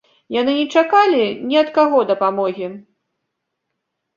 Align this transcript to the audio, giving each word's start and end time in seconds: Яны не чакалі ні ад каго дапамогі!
Яны 0.35 0.53
не 0.59 0.63
чакалі 0.79 1.19
ні 1.51 1.59
ад 1.63 1.69
каго 1.77 1.99
дапамогі! 2.13 2.67